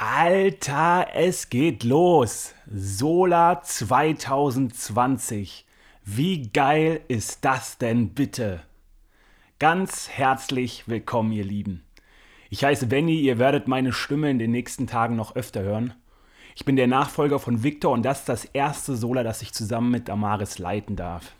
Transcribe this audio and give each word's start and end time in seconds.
Alter, 0.00 1.08
es 1.14 1.50
geht 1.50 1.82
los. 1.82 2.54
Sola 2.72 3.62
2020. 3.64 5.66
Wie 6.04 6.52
geil 6.52 7.00
ist 7.08 7.44
das 7.44 7.78
denn 7.78 8.10
bitte? 8.10 8.60
Ganz 9.58 10.08
herzlich 10.08 10.86
willkommen, 10.86 11.32
ihr 11.32 11.42
Lieben. 11.42 11.82
Ich 12.48 12.62
heiße 12.62 12.86
Benny, 12.86 13.18
ihr 13.18 13.40
werdet 13.40 13.66
meine 13.66 13.92
Stimme 13.92 14.30
in 14.30 14.38
den 14.38 14.52
nächsten 14.52 14.86
Tagen 14.86 15.16
noch 15.16 15.34
öfter 15.34 15.62
hören. 15.62 15.94
Ich 16.54 16.64
bin 16.64 16.76
der 16.76 16.86
Nachfolger 16.86 17.40
von 17.40 17.64
Victor 17.64 17.90
und 17.90 18.04
das 18.04 18.20
ist 18.20 18.28
das 18.28 18.44
erste 18.44 18.94
Sola, 18.94 19.24
das 19.24 19.42
ich 19.42 19.52
zusammen 19.52 19.90
mit 19.90 20.08
Amaris 20.08 20.60
leiten 20.60 20.94
darf. 20.94 21.32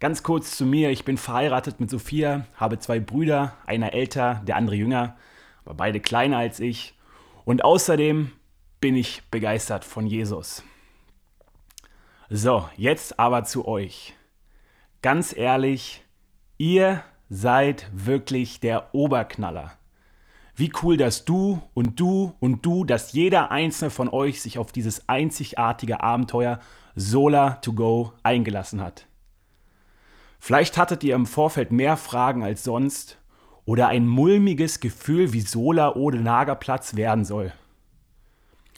Ganz 0.00 0.24
kurz 0.24 0.56
zu 0.56 0.66
mir, 0.66 0.90
ich 0.90 1.04
bin 1.04 1.18
verheiratet 1.18 1.78
mit 1.78 1.88
Sophia, 1.88 2.46
habe 2.56 2.80
zwei 2.80 2.98
Brüder, 2.98 3.56
einer 3.64 3.92
älter, 3.92 4.42
der 4.44 4.56
andere 4.56 4.74
jünger, 4.74 5.14
aber 5.64 5.74
beide 5.74 6.00
kleiner 6.00 6.38
als 6.38 6.58
ich 6.58 6.94
und 7.44 7.64
außerdem 7.64 8.32
bin 8.80 8.96
ich 8.96 9.22
begeistert 9.30 9.84
von 9.84 10.06
Jesus. 10.06 10.62
So, 12.28 12.68
jetzt 12.76 13.18
aber 13.18 13.44
zu 13.44 13.66
euch. 13.68 14.14
Ganz 15.02 15.36
ehrlich, 15.36 16.02
ihr 16.58 17.04
seid 17.28 17.90
wirklich 17.92 18.60
der 18.60 18.94
Oberknaller. 18.94 19.72
Wie 20.54 20.72
cool, 20.82 20.96
dass 20.96 21.24
du 21.24 21.62
und 21.74 21.98
du 21.98 22.34
und 22.40 22.64
du, 22.64 22.84
dass 22.84 23.12
jeder 23.12 23.50
einzelne 23.50 23.90
von 23.90 24.08
euch 24.08 24.42
sich 24.42 24.58
auf 24.58 24.70
dieses 24.70 25.08
einzigartige 25.08 26.02
Abenteuer 26.02 26.60
Solar 26.94 27.60
to 27.62 27.72
Go 27.72 28.12
eingelassen 28.22 28.80
hat. 28.80 29.06
Vielleicht 30.38 30.76
hattet 30.76 31.04
ihr 31.04 31.14
im 31.14 31.26
Vorfeld 31.26 31.72
mehr 31.72 31.96
Fragen 31.96 32.42
als 32.42 32.64
sonst 32.64 33.18
oder 33.64 33.88
ein 33.88 34.06
mulmiges 34.06 34.80
Gefühl, 34.80 35.32
wie 35.32 35.40
Sola 35.40 35.94
ohne 35.94 36.18
Lagerplatz 36.18 36.96
werden 36.96 37.24
soll. 37.24 37.52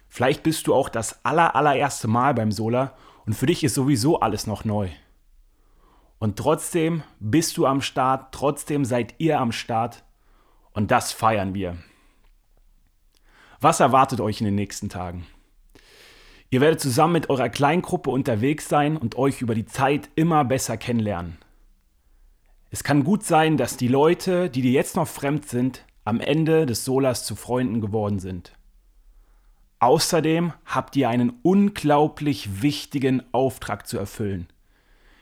Vielleicht 0.09 0.43
bist 0.43 0.66
du 0.66 0.74
auch 0.74 0.88
das 0.88 1.24
aller, 1.24 1.57
allererste 1.57 2.07
Mal 2.07 2.35
beim 2.35 2.52
Sola 2.52 2.95
und 3.26 3.35
für 3.35 3.46
dich 3.46 3.65
ist 3.65 3.74
sowieso 3.74 4.21
alles 4.21 4.46
noch 4.46 4.65
neu. 4.65 4.88
Und 6.18 6.38
trotzdem 6.38 7.02
bist 7.18 7.57
du 7.57 7.66
am 7.66 7.80
Start, 7.82 8.32
trotzdem 8.32 8.85
seid 8.85 9.15
ihr 9.18 9.41
am 9.41 9.52
Start 9.52 10.04
und 10.73 10.91
das 10.91 11.13
feiern 11.13 11.54
wir. 11.54 11.76
Was 13.60 13.80
erwartet 13.80 14.21
euch 14.21 14.41
in 14.41 14.45
den 14.45 14.54
nächsten 14.54 14.88
Tagen? 14.88 15.26
Ihr 16.51 16.60
werdet 16.60 16.80
zusammen 16.80 17.15
mit 17.15 17.30
eurer 17.30 17.48
Kleingruppe 17.48 18.10
unterwegs 18.10 18.69
sein 18.69 18.96
und 18.96 19.16
euch 19.16 19.43
über 19.43 19.54
die 19.54 19.66
Zeit 19.66 20.09
immer 20.15 20.45
besser 20.45 20.76
kennenlernen. 20.76 21.38
Es 22.74 22.82
kann 22.82 23.04
gut 23.04 23.22
sein, 23.22 23.56
dass 23.56 23.76
die 23.76 23.86
Leute, 23.86 24.50
die 24.50 24.60
dir 24.60 24.72
jetzt 24.72 24.96
noch 24.96 25.06
fremd 25.06 25.48
sind, 25.48 25.84
am 26.04 26.18
Ende 26.18 26.66
des 26.66 26.84
Solas 26.84 27.24
zu 27.24 27.36
Freunden 27.36 27.80
geworden 27.80 28.18
sind. 28.18 28.58
Außerdem 29.78 30.52
habt 30.64 30.96
ihr 30.96 31.08
einen 31.08 31.34
unglaublich 31.42 32.62
wichtigen 32.62 33.22
Auftrag 33.30 33.86
zu 33.86 33.96
erfüllen. 33.96 34.48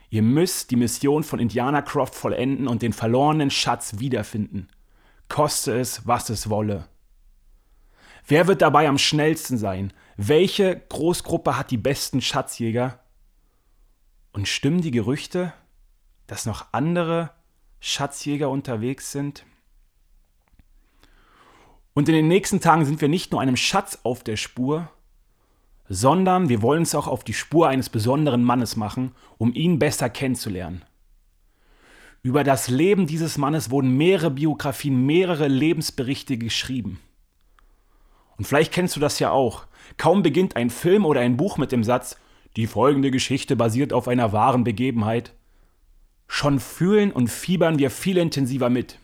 Ihr 0.09 0.23
müsst 0.23 0.71
die 0.71 0.75
Mission 0.77 1.23
von 1.23 1.37
Indiana 1.37 1.83
Croft 1.83 2.15
vollenden 2.15 2.67
und 2.67 2.81
den 2.81 2.91
verlorenen 2.91 3.51
Schatz 3.51 3.99
wiederfinden. 3.99 4.67
Koste 5.29 5.79
es, 5.79 6.07
was 6.07 6.31
es 6.31 6.49
wolle. 6.49 6.87
Wer 8.25 8.47
wird 8.47 8.63
dabei 8.63 8.87
am 8.87 8.97
schnellsten 8.97 9.59
sein? 9.59 9.93
Welche 10.17 10.81
Großgruppe 10.89 11.55
hat 11.55 11.69
die 11.69 11.77
besten 11.77 12.19
Schatzjäger? 12.19 12.97
Und 14.31 14.47
stimmen 14.47 14.81
die 14.81 14.89
Gerüchte, 14.89 15.53
dass 16.25 16.47
noch 16.47 16.65
andere 16.71 17.29
Schatzjäger 17.85 18.49
unterwegs 18.49 19.11
sind. 19.11 19.43
Und 21.93 22.07
in 22.07 22.15
den 22.15 22.29
nächsten 22.29 22.61
Tagen 22.61 22.85
sind 22.85 23.01
wir 23.01 23.09
nicht 23.09 23.33
nur 23.33 23.41
einem 23.41 23.57
Schatz 23.57 23.99
auf 24.03 24.23
der 24.23 24.37
Spur, 24.37 24.89
sondern 25.89 26.47
wir 26.47 26.61
wollen 26.61 26.83
es 26.83 26.95
auch 26.95 27.07
auf 27.07 27.25
die 27.25 27.33
Spur 27.33 27.67
eines 27.67 27.89
besonderen 27.89 28.41
Mannes 28.41 28.77
machen, 28.77 29.11
um 29.37 29.53
ihn 29.53 29.79
besser 29.79 30.09
kennenzulernen. 30.09 30.85
Über 32.21 32.45
das 32.45 32.69
Leben 32.69 33.05
dieses 33.05 33.37
Mannes 33.37 33.69
wurden 33.69 33.97
mehrere 33.97 34.31
Biografien, 34.31 35.05
mehrere 35.05 35.49
Lebensberichte 35.49 36.37
geschrieben. 36.37 37.01
Und 38.37 38.45
vielleicht 38.45 38.71
kennst 38.71 38.95
du 38.95 39.01
das 39.01 39.19
ja 39.19 39.31
auch. 39.31 39.65
Kaum 39.97 40.23
beginnt 40.23 40.55
ein 40.55 40.69
Film 40.69 41.03
oder 41.05 41.19
ein 41.19 41.35
Buch 41.35 41.57
mit 41.57 41.73
dem 41.73 41.83
Satz, 41.83 42.15
die 42.55 42.65
folgende 42.65 43.11
Geschichte 43.11 43.57
basiert 43.57 43.91
auf 43.91 44.07
einer 44.07 44.31
wahren 44.31 44.63
Begebenheit, 44.63 45.33
schon 46.33 46.59
fühlen 46.59 47.11
und 47.11 47.29
fiebern 47.29 47.77
wir 47.77 47.91
viel 47.91 48.17
intensiver 48.17 48.71
mit. 48.71 48.97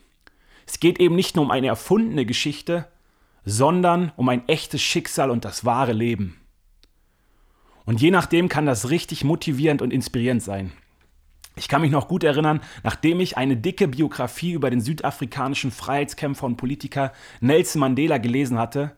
Es 0.65 0.79
geht 0.79 0.99
eben 0.99 1.15
nicht 1.15 1.35
nur 1.35 1.45
um 1.45 1.51
eine 1.51 1.67
erfundene 1.67 2.25
Geschichte, 2.25 2.87
sondern 3.45 4.11
um 4.15 4.27
ein 4.29 4.47
echtes 4.47 4.81
Schicksal 4.81 5.29
und 5.29 5.45
das 5.45 5.63
wahre 5.63 5.93
Leben. 5.93 6.41
Und 7.85 8.01
je 8.01 8.09
nachdem 8.09 8.49
kann 8.49 8.65
das 8.65 8.89
richtig 8.89 9.23
motivierend 9.23 9.83
und 9.83 9.93
inspirierend 9.93 10.41
sein. 10.41 10.71
Ich 11.55 11.67
kann 11.67 11.81
mich 11.81 11.91
noch 11.91 12.07
gut 12.07 12.23
erinnern, 12.23 12.61
nachdem 12.81 13.19
ich 13.19 13.37
eine 13.37 13.57
dicke 13.57 13.87
Biografie 13.87 14.53
über 14.53 14.71
den 14.71 14.81
südafrikanischen 14.81 15.69
Freiheitskämpfer 15.69 16.47
und 16.47 16.57
Politiker 16.57 17.13
Nelson 17.41 17.81
Mandela 17.81 18.17
gelesen 18.17 18.57
hatte, 18.57 18.95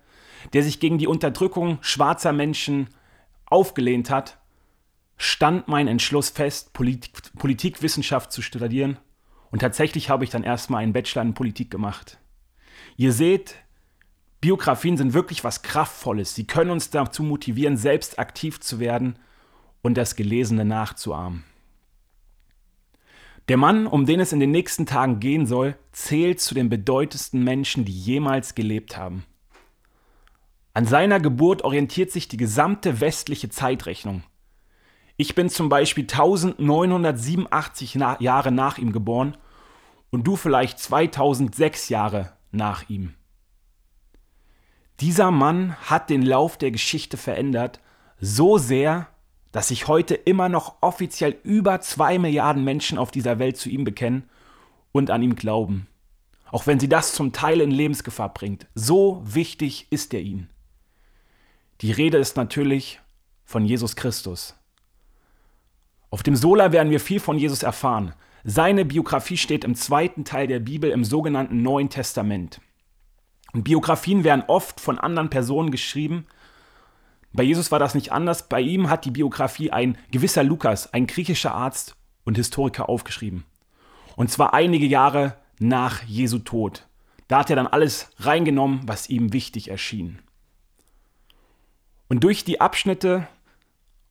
der 0.53 0.64
sich 0.64 0.80
gegen 0.80 0.97
die 0.97 1.08
Unterdrückung 1.08 1.80
schwarzer 1.81 2.31
Menschen 2.31 2.88
aufgelehnt 3.46 4.09
hat, 4.09 4.41
stand 5.22 5.68
mein 5.68 5.88
Entschluss 5.88 6.30
fest, 6.30 6.74
Polit 6.74 7.12
Politikwissenschaft 7.38 8.32
zu 8.32 8.42
studieren. 8.42 8.98
Und 9.52 9.59
tatsächlich 9.59 10.09
habe 10.09 10.24
ich 10.24 10.32
dann 10.32 10.44
erstmal 10.44 10.82
einen 10.82 10.94
Bachelor 10.94 11.22
in 11.22 11.36
Politik 11.36 11.70
gemacht. 11.70 12.18
Ihr 12.98 13.14
seht, 13.14 13.56
Biografien 14.40 14.98
sind 14.98 15.14
wirklich 15.14 15.44
was 15.44 15.62
Kraftvolles. 15.62 16.34
Sie 16.34 16.48
können 16.48 16.72
uns 16.72 16.90
dazu 16.90 17.22
motivieren, 17.22 17.78
selbst 17.78 18.18
aktiv 18.18 18.62
zu 18.62 18.80
werden 18.80 19.20
und 19.84 19.96
das 19.96 20.16
Gelesene 20.16 20.66
nachzuahmen. 20.66 21.44
Der 23.48 23.58
Mann, 23.58 23.86
um 23.86 24.08
den 24.08 24.22
es 24.22 24.34
in 24.34 24.40
den 24.40 24.52
nächsten 24.52 24.88
Tagen 24.88 25.20
gehen 25.20 25.46
soll, 25.46 25.76
zählt 25.92 26.42
zu 26.42 26.56
den 26.56 26.70
bedeutendsten 26.70 27.44
Menschen, 27.44 27.86
die 27.86 27.92
jemals 27.92 28.56
gelebt 28.56 28.98
haben. 28.98 29.26
An 30.74 30.86
seiner 30.86 31.20
Geburt 31.20 31.64
orientiert 31.64 32.12
sich 32.12 32.28
die 32.28 32.38
gesamte 32.38 33.02
westliche 33.02 33.50
Zeitrechnung. 33.50 34.24
Ich 35.17 35.35
bin 35.35 35.49
zum 35.49 35.69
Beispiel 35.69 36.03
1987 36.05 37.95
na 37.95 38.19
Jahre 38.19 38.51
nach 38.51 38.77
ihm 38.77 38.91
geboren 38.91 39.38
und 40.09 40.25
du 40.25 40.35
vielleicht 40.35 40.79
2006 40.79 41.89
Jahre 41.89 42.33
nach 42.51 42.89
ihm. 42.89 43.13
Dieser 44.99 45.31
Mann 45.31 45.75
hat 45.89 46.09
den 46.09 46.22
Lauf 46.22 46.57
der 46.57 46.72
Geschichte 46.72 47.17
verändert, 47.17 47.79
so 48.19 48.57
sehr, 48.57 49.07
dass 49.51 49.69
sich 49.69 49.88
heute 49.88 50.13
immer 50.16 50.47
noch 50.47 50.75
offiziell 50.81 51.38
über 51.43 51.81
zwei 51.81 52.19
Milliarden 52.19 52.63
Menschen 52.63 52.97
auf 52.97 53.11
dieser 53.11 53.39
Welt 53.39 53.57
zu 53.57 53.69
ihm 53.69 53.83
bekennen 53.83 54.29
und 54.91 55.09
an 55.09 55.23
ihm 55.23 55.35
glauben. 55.35 55.88
Auch 56.51 56.67
wenn 56.67 56.79
sie 56.79 56.89
das 56.89 57.13
zum 57.13 57.31
Teil 57.33 57.61
in 57.61 57.72
Lebensgefahr 57.72 58.33
bringt. 58.33 58.67
So 58.75 59.22
wichtig 59.25 59.88
ist 59.89 60.13
er 60.13 60.22
ihnen. 60.22 60.49
Die 61.81 61.91
Rede 61.91 62.17
ist 62.17 62.38
natürlich 62.38 62.99
von 63.43 63.66
Jesus 63.66 63.95
Christus. 63.95 64.55
Auf 66.11 66.23
dem 66.23 66.35
Sola 66.35 66.73
werden 66.73 66.91
wir 66.91 66.99
viel 66.99 67.22
von 67.22 67.39
Jesus 67.39 67.63
erfahren. 67.63 68.13
Seine 68.44 68.83
Biografie 68.83 69.38
steht 69.38 69.63
im 69.63 69.75
zweiten 69.75 70.25
Teil 70.25 70.45
der 70.45 70.59
Bibel 70.59 70.91
im 70.91 71.05
sogenannten 71.05 71.61
Neuen 71.61 71.89
Testament. 71.89 72.59
Und 73.53 73.63
Biografien 73.63 74.25
werden 74.25 74.44
oft 74.47 74.81
von 74.81 74.99
anderen 74.99 75.29
Personen 75.29 75.72
geschrieben. 75.72 76.25
Bei 77.31 77.44
Jesus 77.44 77.72
war 77.72 77.79
das 77.79 77.95
nicht 77.95 78.11
anders. 78.11 78.49
Bei 78.49 78.59
ihm 78.59 78.89
hat 78.89 79.05
die 79.05 79.11
Biografie 79.11 79.72
ein 79.72 79.97
gewisser 80.11 80.44
Lukas, 80.44 80.94
ein 80.94 81.07
griechischer 81.07 81.53
Arzt 81.55 81.95
und 82.25 82.35
Historiker, 82.35 82.89
aufgeschrieben. 82.89 83.45
Und 84.17 84.29
zwar 84.29 84.53
einige 84.53 84.85
Jahre 84.85 85.38
nach 85.59 86.03
Jesu 86.03 86.39
Tod. 86.39 86.88
Da 87.29 87.39
hat 87.39 87.49
er 87.49 87.55
dann 87.55 87.67
alles 87.67 88.09
reingenommen, 88.17 88.81
was 88.85 89.09
ihm 89.09 89.31
wichtig 89.31 89.69
erschien. 89.69 90.19
Und 92.09 92.25
durch 92.25 92.43
die 92.43 92.59
Abschnitte 92.59 93.29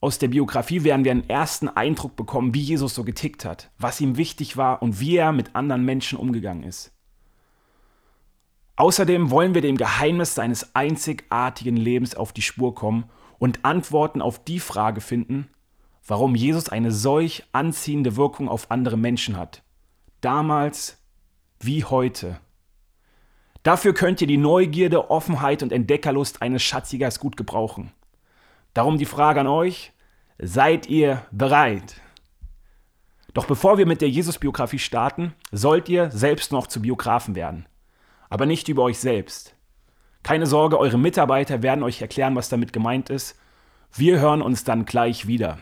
aus 0.01 0.17
der 0.17 0.29
Biografie 0.29 0.83
werden 0.83 1.05
wir 1.05 1.11
einen 1.11 1.29
ersten 1.29 1.69
Eindruck 1.69 2.15
bekommen, 2.15 2.55
wie 2.55 2.61
Jesus 2.61 2.95
so 2.95 3.03
getickt 3.03 3.45
hat, 3.45 3.69
was 3.77 4.01
ihm 4.01 4.17
wichtig 4.17 4.57
war 4.57 4.81
und 4.81 4.99
wie 4.99 5.15
er 5.15 5.31
mit 5.31 5.55
anderen 5.55 5.85
Menschen 5.85 6.17
umgegangen 6.17 6.63
ist. 6.63 6.91
Außerdem 8.77 9.29
wollen 9.29 9.53
wir 9.53 9.61
dem 9.61 9.77
Geheimnis 9.77 10.33
seines 10.33 10.75
einzigartigen 10.75 11.77
Lebens 11.77 12.15
auf 12.15 12.33
die 12.33 12.41
Spur 12.41 12.73
kommen 12.73 13.11
und 13.37 13.63
Antworten 13.63 14.23
auf 14.23 14.43
die 14.43 14.59
Frage 14.59 15.01
finden, 15.01 15.49
warum 16.07 16.33
Jesus 16.33 16.69
eine 16.69 16.91
solch 16.91 17.43
anziehende 17.51 18.17
Wirkung 18.17 18.49
auf 18.49 18.71
andere 18.71 18.97
Menschen 18.97 19.37
hat. 19.37 19.61
Damals 20.19 20.97
wie 21.59 21.85
heute. 21.85 22.39
Dafür 23.61 23.93
könnt 23.93 24.19
ihr 24.19 24.27
die 24.27 24.37
Neugierde, 24.37 25.11
Offenheit 25.11 25.61
und 25.61 25.71
Entdeckerlust 25.71 26.41
eines 26.41 26.63
Schatzjägers 26.63 27.19
gut 27.19 27.37
gebrauchen. 27.37 27.91
Darum 28.73 28.97
die 28.97 29.05
Frage 29.05 29.41
an 29.41 29.47
euch, 29.47 29.91
seid 30.37 30.87
ihr 30.87 31.25
bereit? 31.31 31.99
Doch 33.33 33.45
bevor 33.45 33.77
wir 33.77 33.85
mit 33.85 34.01
der 34.01 34.09
Jesus-Biografie 34.09 34.79
starten, 34.79 35.33
sollt 35.51 35.89
ihr 35.89 36.11
selbst 36.11 36.51
noch 36.51 36.67
zu 36.67 36.81
Biografen 36.81 37.35
werden. 37.35 37.65
Aber 38.29 38.45
nicht 38.45 38.67
über 38.69 38.83
euch 38.83 38.99
selbst. 38.99 39.55
Keine 40.23 40.45
Sorge, 40.45 40.79
eure 40.79 40.97
Mitarbeiter 40.97 41.63
werden 41.63 41.83
euch 41.83 42.01
erklären, 42.01 42.35
was 42.35 42.49
damit 42.49 42.71
gemeint 42.73 43.09
ist. 43.09 43.37
Wir 43.93 44.19
hören 44.19 44.41
uns 44.41 44.63
dann 44.63 44.85
gleich 44.85 45.27
wieder. 45.27 45.57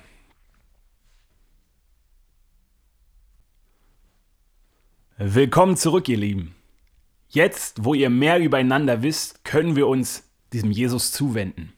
Willkommen 5.17 5.77
zurück, 5.77 6.07
ihr 6.09 6.17
Lieben. 6.17 6.55
Jetzt, 7.27 7.83
wo 7.83 7.93
ihr 7.93 8.09
mehr 8.09 8.39
übereinander 8.39 9.01
wisst, 9.01 9.43
können 9.43 9.75
wir 9.75 9.87
uns 9.87 10.23
diesem 10.53 10.71
Jesus 10.71 11.11
zuwenden. 11.11 11.73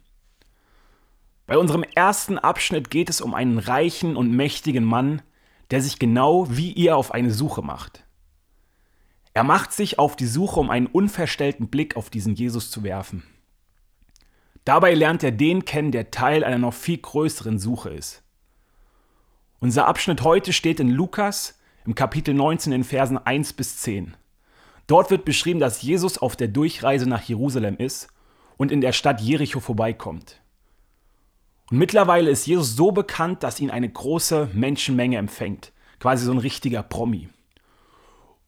Bei 1.51 1.57
unserem 1.57 1.83
ersten 1.83 2.39
Abschnitt 2.39 2.89
geht 2.89 3.09
es 3.09 3.19
um 3.19 3.33
einen 3.33 3.57
reichen 3.57 4.15
und 4.15 4.31
mächtigen 4.31 4.85
Mann, 4.85 5.21
der 5.69 5.81
sich 5.81 5.99
genau 5.99 6.47
wie 6.49 6.71
ihr 6.71 6.95
auf 6.95 7.11
eine 7.11 7.31
Suche 7.31 7.61
macht. 7.61 8.05
Er 9.33 9.43
macht 9.43 9.73
sich 9.73 9.99
auf 9.99 10.15
die 10.15 10.27
Suche, 10.27 10.61
um 10.61 10.69
einen 10.69 10.87
unverstellten 10.87 11.67
Blick 11.67 11.97
auf 11.97 12.09
diesen 12.09 12.35
Jesus 12.35 12.71
zu 12.71 12.83
werfen. 12.83 13.23
Dabei 14.63 14.93
lernt 14.93 15.23
er 15.23 15.33
den 15.33 15.65
kennen, 15.65 15.91
der 15.91 16.09
Teil 16.09 16.45
einer 16.45 16.57
noch 16.57 16.73
viel 16.73 16.99
größeren 16.99 17.59
Suche 17.59 17.89
ist. 17.89 18.23
Unser 19.59 19.87
Abschnitt 19.87 20.23
heute 20.23 20.53
steht 20.53 20.79
in 20.79 20.89
Lukas 20.89 21.59
im 21.85 21.95
Kapitel 21.95 22.33
19 22.33 22.71
in 22.71 22.83
Versen 22.85 23.17
1 23.17 23.51
bis 23.51 23.75
10. 23.79 24.15
Dort 24.87 25.11
wird 25.11 25.25
beschrieben, 25.25 25.59
dass 25.59 25.81
Jesus 25.81 26.17
auf 26.17 26.37
der 26.37 26.47
Durchreise 26.47 27.09
nach 27.09 27.23
Jerusalem 27.23 27.75
ist 27.75 28.07
und 28.55 28.71
in 28.71 28.79
der 28.79 28.93
Stadt 28.93 29.19
Jericho 29.19 29.59
vorbeikommt. 29.59 30.41
Und 31.71 31.77
mittlerweile 31.77 32.29
ist 32.29 32.45
Jesus 32.45 32.75
so 32.75 32.91
bekannt, 32.91 33.43
dass 33.43 33.61
ihn 33.61 33.71
eine 33.71 33.89
große 33.89 34.49
Menschenmenge 34.53 35.17
empfängt, 35.17 35.71
quasi 35.99 36.25
so 36.25 36.33
ein 36.33 36.37
richtiger 36.37 36.83
Promi. 36.83 37.29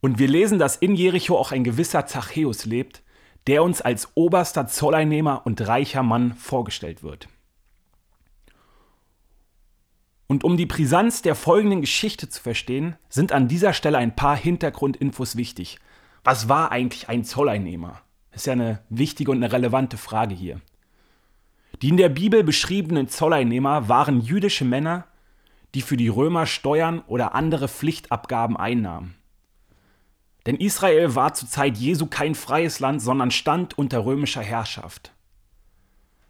Und 0.01 0.19
wir 0.19 0.27
lesen, 0.27 0.59
dass 0.59 0.75
in 0.75 0.95
Jericho 0.95 1.37
auch 1.37 1.53
ein 1.53 1.63
gewisser 1.63 2.05
Zachäus 2.05 2.65
lebt, 2.65 3.01
der 3.47 3.63
uns 3.63 3.81
als 3.81 4.09
oberster 4.15 4.67
Zolleinnehmer 4.67 5.43
und 5.45 5.65
reicher 5.65 6.03
Mann 6.03 6.33
vorgestellt 6.33 7.01
wird. 7.01 7.29
Und 10.27 10.43
um 10.43 10.57
die 10.57 10.65
Brisanz 10.65 11.21
der 11.21 11.35
folgenden 11.35 11.81
Geschichte 11.81 12.27
zu 12.27 12.41
verstehen, 12.41 12.97
sind 13.07 13.31
an 13.31 13.47
dieser 13.47 13.71
Stelle 13.71 13.99
ein 13.99 14.15
paar 14.15 14.35
Hintergrundinfos 14.35 15.37
wichtig. 15.37 15.79
Was 16.25 16.49
war 16.49 16.71
eigentlich 16.71 17.07
ein 17.07 17.23
Zolleinnehmer? 17.23 18.01
Ist 18.31 18.47
ja 18.47 18.53
eine 18.53 18.79
wichtige 18.89 19.31
und 19.31 19.37
eine 19.37 19.53
relevante 19.53 19.95
Frage 19.95 20.35
hier. 20.35 20.59
Die 21.83 21.89
in 21.89 21.97
der 21.97 22.07
Bibel 22.07 22.45
beschriebenen 22.45 23.09
Zolleinnehmer 23.09 23.89
waren 23.89 24.21
jüdische 24.21 24.63
Männer, 24.63 25.03
die 25.75 25.81
für 25.81 25.97
die 25.97 26.07
Römer 26.07 26.45
Steuern 26.45 27.01
oder 27.07 27.35
andere 27.35 27.67
Pflichtabgaben 27.67 28.55
einnahmen. 28.55 29.15
Denn 30.45 30.55
Israel 30.55 31.13
war 31.15 31.33
zur 31.33 31.49
Zeit 31.49 31.77
Jesu 31.77 32.05
kein 32.05 32.35
freies 32.35 32.79
Land, 32.79 33.01
sondern 33.01 33.31
stand 33.31 33.77
unter 33.77 34.05
römischer 34.05 34.41
Herrschaft. 34.41 35.11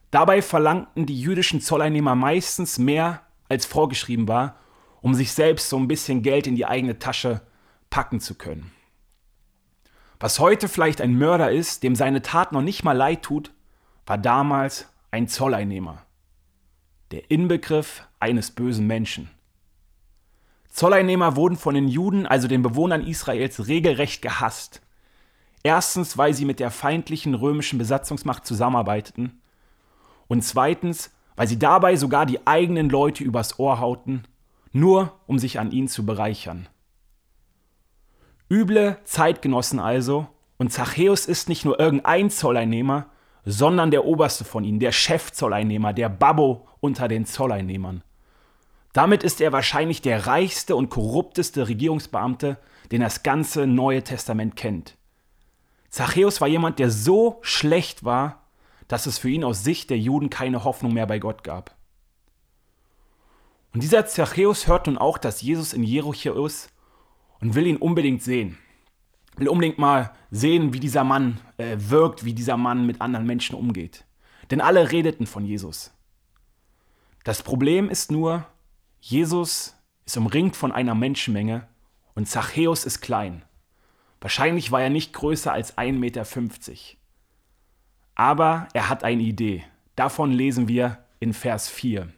Dabei 0.10 0.42
verlangten 0.42 1.06
die 1.06 1.22
jüdischen 1.22 1.62
Zolleinnehmer 1.62 2.16
meistens 2.16 2.80
mehr, 2.80 3.22
als 3.48 3.68
vorgeschrieben 3.68 4.28
war, 4.28 4.56
um 5.02 5.14
sich 5.14 5.34
selbst 5.34 5.70
so 5.70 5.78
ein 5.78 5.88
bisschen 5.88 6.24
Geld 6.24 6.48
in 6.48 6.56
die 6.56 6.66
eigene 6.66 6.98
Tasche 6.98 7.42
packen 7.92 8.20
zu 8.20 8.34
können. 8.34 8.72
Was 10.20 10.40
heute 10.40 10.68
vielleicht 10.68 11.00
ein 11.00 11.16
Mörder 11.16 11.52
ist, 11.52 11.84
dem 11.84 11.96
seine 11.96 12.24
Tat 12.24 12.54
noch 12.54 12.64
nicht 12.64 12.84
mal 12.84 12.98
leid 12.98 13.22
tut, 13.22 13.52
war 14.08 14.18
damals 14.18 14.88
ein 15.14 15.28
Zolleinnehmer. 15.28 16.02
Der 17.12 17.30
Inbegriff 17.30 18.08
eines 18.20 18.50
bösen 18.50 18.88
Menschen. 18.88 19.30
Zolleinnehmer 20.70 21.36
wurden 21.36 21.56
von 21.56 21.76
den 21.76 21.88
Juden, 21.88 22.26
also 22.26 22.48
den 22.48 22.64
Bewohnern 22.64 23.06
Israels, 23.06 23.68
regelrecht 23.68 24.24
gehasst. 24.24 24.82
Erstens, 25.62 26.18
weil 26.18 26.34
sie 26.34 26.46
mit 26.46 26.60
der 26.60 26.72
feindlichen 26.72 27.36
römischen 27.36 27.78
Besatzungsmacht 27.78 28.44
zusammenarbeiteten. 28.48 29.40
Und 30.28 30.44
zweitens, 30.44 31.12
weil 31.36 31.48
sie 31.48 31.60
dabei 31.60 31.96
sogar 31.96 32.26
die 32.26 32.48
eigenen 32.48 32.90
Leute 32.90 33.24
übers 33.24 33.60
Ohr 33.60 33.80
hauten, 33.80 34.24
nur 34.72 35.14
um 35.28 35.38
sich 35.38 35.60
an 35.60 35.70
ihnen 35.70 35.90
zu 35.90 36.08
bereichern. 36.08 36.68
Üble 38.50 38.98
Zeitgenossen 39.04 39.80
also, 39.80 40.26
und 40.58 40.74
Zachäus 40.74 41.28
ist 41.28 41.50
nicht 41.50 41.66
nur 41.66 41.80
irgendein 41.80 42.32
Zolleinnehmer, 42.32 43.13
sondern 43.46 43.92
der 43.92 44.06
oberste 44.06 44.46
von 44.46 44.64
ihnen, 44.64 44.80
der 44.80 44.92
Chefzolleinnehmer, 44.92 45.94
der 45.94 46.10
Babbo 46.10 46.68
unter 46.80 47.08
den 47.08 47.26
Zolleinnehmern. 47.26 48.04
Damit 48.94 49.24
ist 49.24 49.42
er 49.42 49.52
wahrscheinlich 49.52 50.02
der 50.02 50.28
reichste 50.28 50.76
und 50.76 50.90
korrupteste 50.90 51.68
Regierungsbeamte, 51.68 52.58
den 52.92 53.02
das 53.02 53.24
ganze 53.24 53.66
Neue 53.66 54.04
Testament 54.04 54.56
kennt. 54.56 54.98
Zachäus 55.90 56.42
war 56.42 56.48
jemand, 56.48 56.80
der 56.80 56.90
so 56.90 57.40
schlecht 57.42 58.04
war, 58.04 58.44
dass 58.88 59.06
es 59.06 59.18
für 59.18 59.30
ihn 59.30 59.44
aus 59.44 59.64
Sicht 59.64 59.90
der 59.90 59.98
Juden 59.98 60.30
keine 60.30 60.64
Hoffnung 60.64 60.94
mehr 60.94 61.08
bei 61.08 61.20
Gott 61.20 61.44
gab. 61.44 61.76
Und 63.74 63.82
dieser 63.82 64.06
Zachäus 64.06 64.68
hört 64.68 64.88
nun 64.88 64.98
auch, 64.98 65.18
dass 65.18 65.42
Jesus 65.42 65.74
in 65.74 65.84
Jericho 65.84 66.46
ist 66.46 66.70
und 67.42 67.56
will 67.56 67.66
ihn 67.66 67.78
unbedingt 67.78 68.22
sehen. 68.22 68.58
Will 69.36 69.50
unbedingt 69.50 69.80
mal 69.80 70.12
sehen, 70.32 70.74
wie 70.74 70.80
dieser 70.80 71.04
Mann 71.04 71.40
äh, 71.58 71.76
wirkt, 71.78 72.26
wie 72.26 72.34
dieser 72.34 72.58
Mann 72.58 72.86
mit 72.86 73.02
anderen 73.02 73.26
Menschen 73.26 73.56
umgeht. 73.56 74.06
Denn 74.52 74.62
alle 74.62 74.92
redeten 74.92 75.26
von 75.26 75.46
Jesus. 75.46 75.92
Das 77.24 77.42
Problem 77.42 77.90
ist 77.90 78.12
nur, 78.12 78.46
Jesus 79.00 79.76
ist 80.06 80.18
umringt 80.18 80.56
von 80.56 80.72
einer 80.72 80.96
Menschenmenge 80.96 81.68
und 82.16 82.28
Zachäus 82.28 82.86
ist 82.86 83.02
klein. 83.02 83.44
Wahrscheinlich 84.22 84.72
war 84.72 84.82
er 84.82 84.90
nicht 84.90 85.14
größer 85.14 85.52
als 85.52 85.78
1,50 85.78 85.94
Meter. 85.94 86.26
Aber 88.16 88.68
er 88.74 88.90
hat 88.90 89.04
eine 89.04 89.24
Idee. 89.24 89.64
Davon 89.96 90.32
lesen 90.32 90.68
wir 90.68 91.04
in 91.20 91.34
Vers 91.34 91.70
4. 91.70 92.10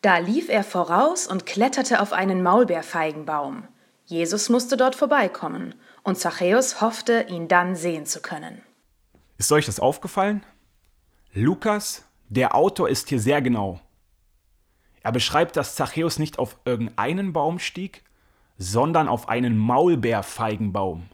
Da 0.00 0.18
lief 0.18 0.48
er 0.48 0.64
voraus 0.64 1.26
und 1.26 1.46
kletterte 1.46 2.00
auf 2.00 2.12
einen 2.12 2.42
Maulbeerfeigenbaum. 2.42 3.64
Jesus 4.04 4.48
musste 4.48 4.76
dort 4.76 4.94
vorbeikommen, 4.94 5.74
und 6.08 6.16
Zachäus 6.16 6.80
hoffte, 6.80 7.26
ihn 7.28 7.48
dann 7.48 7.76
sehen 7.76 8.06
zu 8.06 8.20
können. 8.20 8.62
Ist 9.36 9.52
euch 9.52 9.66
das 9.66 9.78
aufgefallen? 9.78 10.44
Lukas, 11.34 12.04
der 12.28 12.54
Autor, 12.54 12.88
ist 12.88 13.10
hier 13.10 13.20
sehr 13.20 13.42
genau. 13.42 13.80
Er 15.02 15.12
beschreibt, 15.12 15.56
dass 15.56 15.76
Zachäus 15.76 16.18
nicht 16.18 16.38
auf 16.38 16.58
irgendeinen 16.64 17.32
Baum 17.32 17.58
stieg, 17.58 18.04
sondern 18.56 19.06
auf 19.06 19.28
einen 19.28 19.58
Maulbeerfeigenbaum. 19.58 21.10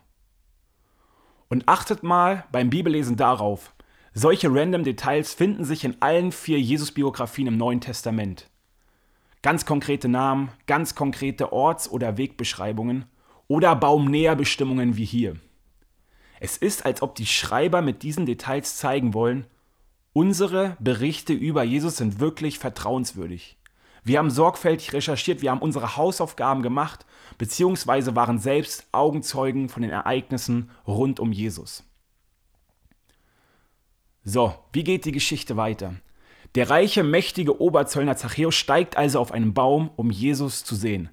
Und 1.48 1.68
achtet 1.68 2.02
mal 2.02 2.44
beim 2.52 2.70
Bibellesen 2.70 3.16
darauf, 3.16 3.74
solche 4.14 4.48
random 4.48 4.84
Details 4.84 5.34
finden 5.34 5.64
sich 5.64 5.84
in 5.84 6.00
allen 6.00 6.30
vier 6.30 6.60
Jesus-Biografien 6.60 7.48
im 7.48 7.56
Neuen 7.56 7.80
Testament. 7.80 8.48
Ganz 9.42 9.66
konkrete 9.66 10.08
Namen, 10.08 10.50
ganz 10.66 10.94
konkrete 10.94 11.52
Orts- 11.52 11.90
oder 11.90 12.16
Wegbeschreibungen 12.16 13.06
oder 13.48 13.76
Baumnäherbestimmungen 13.76 14.96
wie 14.96 15.04
hier. 15.04 15.36
Es 16.40 16.56
ist, 16.56 16.84
als 16.84 17.02
ob 17.02 17.14
die 17.14 17.26
Schreiber 17.26 17.82
mit 17.82 18.02
diesen 18.02 18.26
Details 18.26 18.76
zeigen 18.76 19.14
wollen, 19.14 19.46
unsere 20.12 20.76
Berichte 20.80 21.32
über 21.32 21.62
Jesus 21.62 21.96
sind 21.96 22.20
wirklich 22.20 22.58
vertrauenswürdig. 22.58 23.56
Wir 24.02 24.18
haben 24.18 24.30
sorgfältig 24.30 24.92
recherchiert, 24.92 25.40
wir 25.40 25.50
haben 25.50 25.62
unsere 25.62 25.96
Hausaufgaben 25.96 26.62
gemacht, 26.62 27.06
beziehungsweise 27.38 28.14
waren 28.14 28.38
selbst 28.38 28.86
Augenzeugen 28.92 29.70
von 29.70 29.82
den 29.82 29.90
Ereignissen 29.90 30.70
rund 30.86 31.20
um 31.20 31.32
Jesus. 31.32 31.84
So, 34.22 34.54
wie 34.72 34.84
geht 34.84 35.06
die 35.06 35.12
Geschichte 35.12 35.56
weiter? 35.56 35.94
Der 36.54 36.70
reiche, 36.70 37.02
mächtige 37.02 37.60
Oberzöllner 37.60 38.16
Zachäus 38.16 38.54
steigt 38.54 38.96
also 38.96 39.20
auf 39.20 39.32
einen 39.32 39.54
Baum, 39.54 39.90
um 39.96 40.10
Jesus 40.10 40.64
zu 40.64 40.74
sehen. 40.74 41.08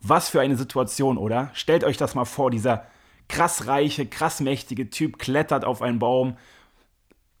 Was 0.00 0.28
für 0.28 0.40
eine 0.40 0.56
Situation, 0.56 1.18
oder? 1.18 1.50
Stellt 1.54 1.84
euch 1.84 1.96
das 1.96 2.14
mal 2.14 2.24
vor, 2.24 2.50
dieser 2.50 2.86
krass 3.28 3.66
reiche, 3.66 4.06
krass 4.06 4.40
mächtige 4.40 4.90
Typ 4.90 5.18
klettert 5.18 5.64
auf 5.64 5.82
einen 5.82 5.98
Baum, 5.98 6.36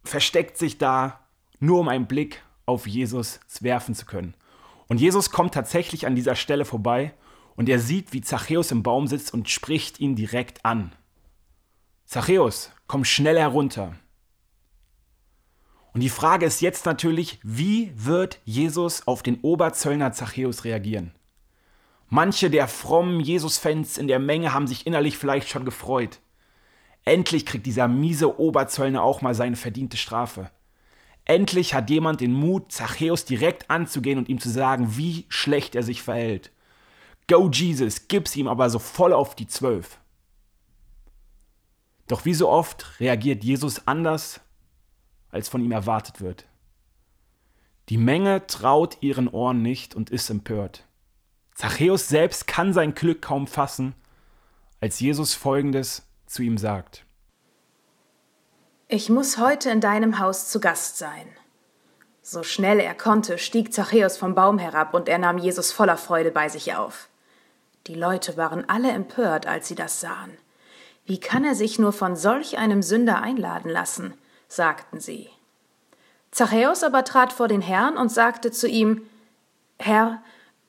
versteckt 0.04 0.58
sich 0.58 0.78
da, 0.78 1.20
nur 1.60 1.80
um 1.80 1.88
einen 1.88 2.06
Blick 2.06 2.42
auf 2.66 2.86
Jesus 2.86 3.40
werfen 3.60 3.94
zu 3.94 4.06
können. 4.06 4.34
Und 4.88 5.00
Jesus 5.00 5.30
kommt 5.30 5.54
tatsächlich 5.54 6.06
an 6.06 6.14
dieser 6.14 6.34
Stelle 6.34 6.64
vorbei 6.64 7.14
und 7.56 7.68
er 7.68 7.78
sieht, 7.78 8.12
wie 8.12 8.20
Zachäus 8.20 8.70
im 8.70 8.82
Baum 8.82 9.06
sitzt 9.06 9.34
und 9.34 9.48
spricht 9.48 10.00
ihn 10.00 10.16
direkt 10.16 10.64
an. 10.64 10.92
Zachäus, 12.04 12.70
komm 12.86 13.04
schnell 13.04 13.38
herunter. 13.38 13.94
Und 15.92 16.00
die 16.00 16.08
Frage 16.08 16.46
ist 16.46 16.60
jetzt 16.60 16.86
natürlich, 16.86 17.38
wie 17.42 17.92
wird 17.94 18.38
Jesus 18.44 19.06
auf 19.06 19.22
den 19.22 19.40
Oberzöllner 19.40 20.12
Zachäus 20.12 20.64
reagieren? 20.64 21.12
Manche 22.10 22.48
der 22.48 22.68
frommen 22.68 23.20
Jesus-Fans 23.20 23.98
in 23.98 24.08
der 24.08 24.18
Menge 24.18 24.54
haben 24.54 24.66
sich 24.66 24.86
innerlich 24.86 25.18
vielleicht 25.18 25.48
schon 25.48 25.64
gefreut. 25.64 26.20
Endlich 27.04 27.44
kriegt 27.44 27.66
dieser 27.66 27.88
miese 27.88 28.38
Oberzöllner 28.38 29.02
auch 29.02 29.20
mal 29.20 29.34
seine 29.34 29.56
verdiente 29.56 29.96
Strafe. 29.96 30.50
Endlich 31.26 31.74
hat 31.74 31.90
jemand 31.90 32.22
den 32.22 32.32
Mut, 32.32 32.72
Zachäus 32.72 33.26
direkt 33.26 33.70
anzugehen 33.70 34.18
und 34.18 34.30
ihm 34.30 34.40
zu 34.40 34.48
sagen, 34.48 34.96
wie 34.96 35.26
schlecht 35.28 35.74
er 35.74 35.82
sich 35.82 36.02
verhält. 36.02 36.50
Go 37.28 37.50
Jesus, 37.52 38.08
gib's 38.08 38.34
ihm 38.36 38.48
aber 38.48 38.70
so 38.70 38.78
voll 38.78 39.12
auf 39.12 39.34
die 39.34 39.46
Zwölf. 39.46 40.00
Doch 42.06 42.24
wie 42.24 42.32
so 42.32 42.48
oft 42.48 42.98
reagiert 43.00 43.44
Jesus 43.44 43.86
anders, 43.86 44.40
als 45.30 45.50
von 45.50 45.62
ihm 45.62 45.72
erwartet 45.72 46.22
wird. 46.22 46.46
Die 47.90 47.98
Menge 47.98 48.46
traut 48.46 48.96
ihren 49.02 49.28
Ohren 49.28 49.60
nicht 49.60 49.94
und 49.94 50.08
ist 50.08 50.30
empört. 50.30 50.87
Zachäus 51.58 52.06
selbst 52.06 52.46
kann 52.46 52.72
sein 52.72 52.94
Glück 52.94 53.20
kaum 53.20 53.48
fassen, 53.48 53.96
als 54.80 55.00
Jesus 55.00 55.34
Folgendes 55.34 56.06
zu 56.24 56.42
ihm 56.42 56.56
sagt. 56.56 57.04
Ich 58.86 59.10
muss 59.10 59.38
heute 59.38 59.68
in 59.68 59.80
deinem 59.80 60.20
Haus 60.20 60.48
zu 60.50 60.60
Gast 60.60 60.98
sein. 60.98 61.26
So 62.22 62.44
schnell 62.44 62.78
er 62.78 62.94
konnte, 62.94 63.38
stieg 63.38 63.74
Zachäus 63.74 64.16
vom 64.16 64.36
Baum 64.36 64.60
herab 64.60 64.94
und 64.94 65.08
er 65.08 65.18
nahm 65.18 65.36
Jesus 65.36 65.72
voller 65.72 65.96
Freude 65.96 66.30
bei 66.30 66.48
sich 66.48 66.76
auf. 66.76 67.08
Die 67.88 67.96
Leute 67.96 68.36
waren 68.36 68.68
alle 68.68 68.92
empört, 68.92 69.48
als 69.48 69.66
sie 69.66 69.74
das 69.74 70.00
sahen. 70.00 70.38
Wie 71.06 71.18
kann 71.18 71.44
er 71.44 71.56
sich 71.56 71.80
nur 71.80 71.92
von 71.92 72.14
solch 72.14 72.56
einem 72.56 72.82
Sünder 72.82 73.20
einladen 73.20 73.68
lassen? 73.68 74.14
sagten 74.46 75.00
sie. 75.00 75.28
Zachäus 76.30 76.84
aber 76.84 77.02
trat 77.02 77.32
vor 77.32 77.48
den 77.48 77.62
Herrn 77.62 77.96
und 77.96 78.12
sagte 78.12 78.52
zu 78.52 78.68
ihm, 78.68 79.02
Herr, 79.80 80.22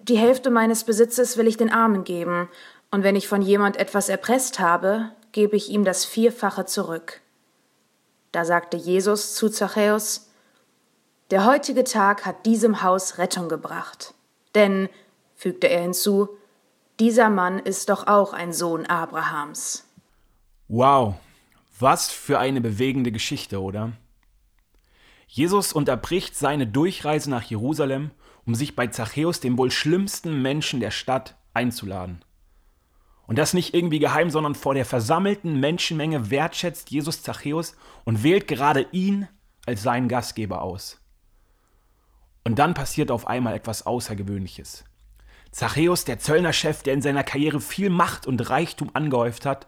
die 0.10 0.18
Hälfte 0.18 0.50
meines 0.50 0.84
Besitzes 0.84 1.38
will 1.38 1.48
ich 1.48 1.58
den 1.58 1.72
Armen 1.72 2.04
geben, 2.04 2.50
und 2.92 3.04
wenn 3.04 3.16
ich 3.16 3.28
von 3.28 3.42
jemand 3.42 3.78
etwas 3.78 4.10
erpresst 4.10 4.60
habe, 4.60 5.12
gebe 5.32 5.56
ich 5.56 5.70
ihm 5.70 5.86
das 5.86 6.06
Vierfache 6.06 6.66
zurück. 6.66 7.22
Da 8.32 8.46
sagte 8.46 8.78
Jesus 8.78 9.36
zu 9.36 9.50
Zachäus, 9.50 10.32
Der 11.30 11.46
heutige 11.46 11.84
Tag 11.84 12.26
hat 12.26 12.48
diesem 12.48 12.82
Haus 12.82 13.20
Rettung 13.20 13.48
gebracht. 13.48 14.16
Denn, 14.56 14.90
fügte 15.36 15.68
er 15.68 15.82
hinzu, 15.82 16.30
dieser 17.00 17.30
Mann 17.30 17.60
ist 17.60 17.90
doch 17.90 18.08
auch 18.08 18.34
ein 18.34 18.52
Sohn 18.52 18.88
Abrahams. 18.88 19.88
Wow, 20.68 21.16
was 21.80 22.10
für 22.10 22.40
eine 22.40 22.60
bewegende 22.60 23.12
Geschichte, 23.12 23.62
oder? 23.62 23.94
Jesus 25.28 25.72
unterbricht 25.72 26.36
seine 26.36 26.66
Durchreise 26.66 27.30
nach 27.30 27.44
Jerusalem, 27.44 28.10
um 28.50 28.56
sich 28.56 28.76
bei 28.76 28.88
Zachäus, 28.88 29.42
dem 29.42 29.60
wohl 29.60 29.70
schlimmsten 29.70 30.42
Menschen 30.42 30.80
der 30.80 30.90
Stadt, 30.90 31.38
einzuladen. 31.54 32.26
Und 33.28 33.38
das 33.38 33.54
nicht 33.54 33.76
irgendwie 33.76 34.00
geheim, 34.00 34.32
sondern 34.32 34.56
vor 34.56 34.74
der 34.74 34.86
versammelten 34.86 35.60
Menschenmenge 35.60 36.32
wertschätzt 36.32 36.90
Jesus 36.90 37.22
Zachäus 37.22 37.76
und 38.06 38.24
wählt 38.24 38.48
gerade 38.48 38.88
ihn 38.92 39.28
als 39.68 39.84
seinen 39.84 40.08
Gastgeber 40.08 40.64
aus. 40.64 41.00
Und 42.44 42.58
dann 42.58 42.74
passiert 42.74 43.12
auf 43.12 43.28
einmal 43.28 43.54
etwas 43.54 43.86
Außergewöhnliches. 43.86 44.84
Zachäus, 45.52 46.06
der 46.06 46.18
Zöllnerchef, 46.18 46.82
der 46.82 46.96
in 46.96 47.04
seiner 47.04 47.24
Karriere 47.24 47.62
viel 47.62 47.92
Macht 47.92 48.26
und 48.26 48.50
Reichtum 48.50 48.90
angehäuft 48.96 49.46
hat, 49.46 49.68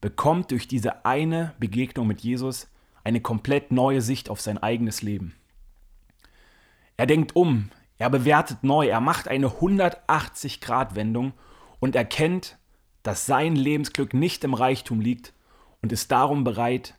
bekommt 0.00 0.50
durch 0.50 0.66
diese 0.66 1.04
eine 1.04 1.54
Begegnung 1.60 2.08
mit 2.08 2.22
Jesus 2.22 2.66
eine 3.04 3.20
komplett 3.20 3.70
neue 3.70 4.02
Sicht 4.02 4.28
auf 4.28 4.40
sein 4.40 4.58
eigenes 4.58 5.02
Leben. 5.02 5.36
Er 6.96 7.06
denkt 7.06 7.36
um, 7.36 7.70
er 8.02 8.10
bewertet 8.10 8.64
neu, 8.64 8.88
er 8.88 9.00
macht 9.00 9.28
eine 9.28 9.46
180-Grad-Wendung 9.46 11.34
und 11.78 11.94
erkennt, 11.94 12.58
dass 13.04 13.26
sein 13.26 13.54
Lebensglück 13.54 14.12
nicht 14.12 14.42
im 14.42 14.54
Reichtum 14.54 15.00
liegt 15.00 15.32
und 15.82 15.92
ist 15.92 16.10
darum 16.10 16.42
bereit, 16.42 16.94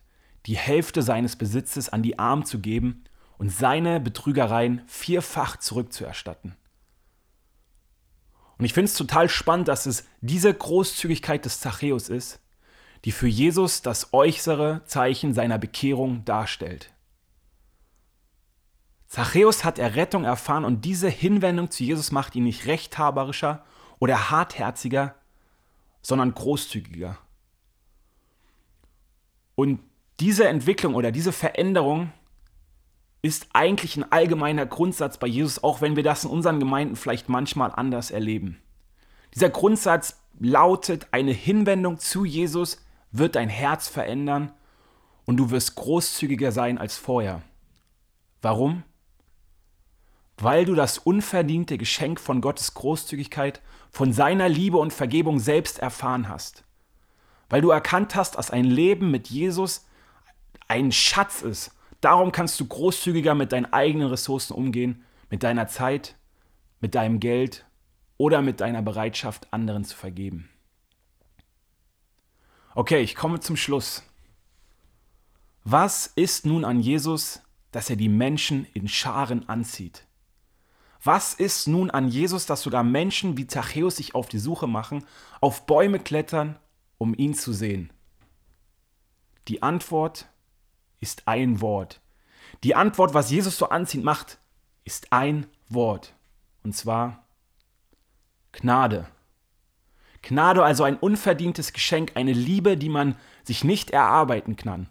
die 0.46 0.56
Hälfte 0.56 1.02
seines 1.02 1.36
Besitzes 1.36 1.90
an 1.90 2.04
die 2.04 2.20
Armen 2.20 2.46
zu 2.46 2.60
geben 2.60 3.04
und 3.38 3.50
seine 3.50 4.00
Betrügereien 4.00 4.82
vierfach 4.88 5.58
zurückzuerstatten. 5.58 6.56
Und 8.58 8.64
ich 8.64 8.74
finde 8.74 8.86
es 8.86 8.96
total 8.96 9.28
spannend, 9.28 9.68
dass 9.68 9.86
es 9.86 10.08
diese 10.22 10.54
Großzügigkeit 10.54 11.44
des 11.44 11.60
Zachäus 11.60 12.08
ist, 12.08 12.40
die 13.04 13.12
für 13.12 13.28
Jesus 13.28 13.82
das 13.82 14.14
äußere 14.14 14.84
Zeichen 14.86 15.34
seiner 15.34 15.58
Bekehrung 15.58 16.24
darstellt. 16.24 16.93
Zachäus 19.14 19.64
hat 19.64 19.78
Errettung 19.78 20.24
erfahren 20.24 20.66
und 20.66 20.86
diese 20.86 21.08
Hinwendung 21.08 21.70
zu 21.70 21.84
Jesus 21.84 22.12
macht 22.12 22.34
ihn 22.34 22.46
nicht 22.46 22.66
rechthaberischer 22.66 23.64
oder 24.00 24.32
hartherziger, 24.32 25.14
sondern 26.02 26.34
großzügiger. 26.34 27.20
Und 29.54 29.82
diese 30.20 30.48
Entwicklung 30.48 30.96
oder 30.96 31.12
diese 31.12 31.32
Veränderung 31.32 32.12
ist 33.22 33.50
eigentlich 33.54 33.98
ein 33.98 34.12
allgemeiner 34.12 34.66
Grundsatz 34.66 35.20
bei 35.20 35.28
Jesus, 35.28 35.64
auch 35.64 35.80
wenn 35.80 35.96
wir 35.96 36.02
das 36.02 36.24
in 36.24 36.32
unseren 36.32 36.60
Gemeinden 36.60 36.96
vielleicht 36.96 37.30
manchmal 37.30 37.72
anders 37.72 38.10
erleben. 38.10 38.58
Dieser 39.36 39.52
Grundsatz 39.52 40.24
lautet, 40.40 41.10
eine 41.12 41.34
Hinwendung 41.34 42.00
zu 42.00 42.26
Jesus 42.26 42.84
wird 43.12 43.36
dein 43.36 43.50
Herz 43.50 43.88
verändern 43.88 44.52
und 45.26 45.38
du 45.38 45.52
wirst 45.52 45.76
großzügiger 45.76 46.52
sein 46.52 46.80
als 46.80 46.98
vorher. 46.98 47.44
Warum? 48.42 48.82
Weil 50.38 50.66
du 50.66 50.76
das 50.76 50.98
unverdiente 50.98 51.78
Geschenk 51.78 52.20
von 52.20 52.42
Gottes 52.42 52.74
Großzügigkeit, 52.74 53.62
von 53.92 54.12
seiner 54.12 54.50
Liebe 54.50 54.78
und 54.78 54.92
Vergebung 54.92 55.40
selbst 55.40 55.80
erfahren 55.80 56.28
hast. 56.28 56.64
Weil 57.50 57.62
du 57.62 57.70
erkannt 57.70 58.16
hast, 58.16 58.36
dass 58.36 58.50
ein 58.50 58.66
Leben 58.66 59.12
mit 59.12 59.28
Jesus 59.28 59.86
ein 60.68 60.92
Schatz 60.92 61.44
ist. 61.44 61.72
Darum 62.02 62.32
kannst 62.32 62.60
du 62.60 62.66
großzügiger 62.66 63.36
mit 63.36 63.52
deinen 63.52 63.72
eigenen 63.72 64.08
Ressourcen 64.08 64.54
umgehen, 64.54 65.04
mit 65.30 65.44
deiner 65.44 65.68
Zeit, 65.68 66.16
mit 66.80 66.96
deinem 66.96 67.20
Geld 67.20 67.66
oder 68.18 68.42
mit 68.42 68.60
deiner 68.60 68.82
Bereitschaft, 68.82 69.48
anderen 69.52 69.86
zu 69.86 69.96
vergeben. 69.96 70.50
Okay, 72.76 73.02
ich 73.02 73.16
komme 73.16 73.40
zum 73.40 73.56
Schluss. 73.56 74.04
Was 75.64 76.08
ist 76.08 76.46
nun 76.46 76.66
an 76.66 76.80
Jesus, 76.80 77.42
dass 77.72 77.90
er 77.90 77.96
die 77.96 78.10
Menschen 78.10 78.66
in 78.74 78.88
Scharen 78.88 79.48
anzieht? 79.48 80.06
Was 81.04 81.34
ist 81.34 81.68
nun 81.68 81.92
an 81.92 82.08
Jesus, 82.08 82.46
dass 82.46 82.62
sogar 82.62 82.84
Menschen 82.84 83.36
wie 83.36 83.46
Zachäus 83.46 83.98
sich 83.98 84.16
auf 84.16 84.30
die 84.30 84.40
Suche 84.40 84.68
machen, 84.68 85.04
auf 85.42 85.66
Bäume 85.66 86.00
klettern, 86.00 86.58
um 86.98 87.14
ihn 87.14 87.34
zu 87.34 87.52
sehen? 87.52 87.92
Die 89.50 89.62
Antwort 89.62 90.28
ist 91.02 91.28
ein 91.28 91.60
Wort. 91.60 92.00
Die 92.64 92.76
Antwort, 92.76 93.14
was 93.14 93.30
Jesus 93.30 93.58
so 93.58 93.68
anziehend 93.68 94.06
macht, 94.06 94.40
ist 94.86 95.12
ein 95.12 95.48
Wort. 95.68 96.14
Und 96.64 96.74
zwar 96.74 97.28
Gnade. 98.54 99.08
Gnade 100.22 100.64
also 100.64 100.86
ein 100.86 100.96
unverdientes 100.96 101.74
Geschenk, 101.74 102.14
eine 102.16 102.32
Liebe, 102.32 102.78
die 102.78 102.88
man 102.88 103.18
sich 103.44 103.66
nicht 103.66 103.92
erarbeiten 103.92 104.56
kann. 104.56 104.88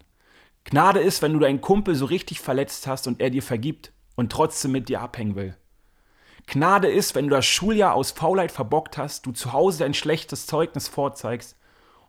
Gnade 0.63 0.99
ist, 0.99 1.23
wenn 1.23 1.33
du 1.33 1.39
deinen 1.39 1.61
Kumpel 1.61 1.95
so 1.95 2.05
richtig 2.05 2.39
verletzt 2.39 2.85
hast 2.85 3.07
und 3.07 3.19
er 3.19 3.31
dir 3.31 3.41
vergibt 3.41 3.91
und 4.15 4.31
trotzdem 4.31 4.73
mit 4.73 4.89
dir 4.89 5.01
abhängen 5.01 5.35
will. 5.35 5.57
Gnade 6.45 6.87
ist, 6.87 7.15
wenn 7.15 7.27
du 7.27 7.35
das 7.35 7.45
Schuljahr 7.45 7.93
aus 7.93 8.11
Faulheit 8.11 8.51
verbockt 8.51 8.97
hast, 8.97 9.25
du 9.25 9.31
zu 9.31 9.53
Hause 9.53 9.79
dein 9.79 9.93
schlechtes 9.93 10.45
Zeugnis 10.45 10.87
vorzeigst 10.87 11.57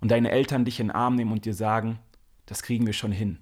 und 0.00 0.10
deine 0.10 0.30
Eltern 0.30 0.64
dich 0.64 0.80
in 0.80 0.88
den 0.88 0.96
Arm 0.96 1.14
nehmen 1.14 1.32
und 1.32 1.44
dir 1.44 1.54
sagen, 1.54 1.98
das 2.46 2.62
kriegen 2.62 2.86
wir 2.86 2.92
schon 2.92 3.12
hin. 3.12 3.38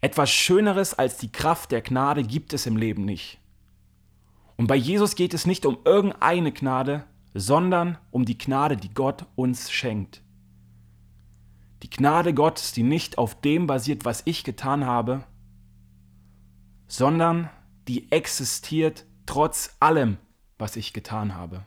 Etwas 0.00 0.30
Schöneres 0.30 0.94
als 0.94 1.16
die 1.18 1.32
Kraft 1.32 1.72
der 1.72 1.82
Gnade 1.82 2.22
gibt 2.22 2.52
es 2.52 2.66
im 2.66 2.76
Leben 2.76 3.04
nicht. 3.04 3.38
Und 4.56 4.66
bei 4.66 4.76
Jesus 4.76 5.14
geht 5.14 5.34
es 5.34 5.46
nicht 5.46 5.66
um 5.66 5.78
irgendeine 5.84 6.52
Gnade, 6.52 7.04
sondern 7.34 7.98
um 8.10 8.24
die 8.24 8.38
Gnade, 8.38 8.76
die 8.76 8.92
Gott 8.92 9.26
uns 9.36 9.70
schenkt. 9.70 10.22
Die 11.82 11.90
Gnade 11.90 12.32
Gottes, 12.32 12.72
die 12.72 12.82
nicht 12.82 13.18
auf 13.18 13.40
dem 13.40 13.66
basiert, 13.66 14.04
was 14.04 14.22
ich 14.24 14.44
getan 14.44 14.86
habe, 14.86 15.24
sondern 16.88 17.50
die 17.86 18.10
existiert 18.10 19.04
trotz 19.26 19.76
allem, 19.80 20.18
was 20.58 20.76
ich 20.76 20.92
getan 20.92 21.34
habe. 21.34 21.66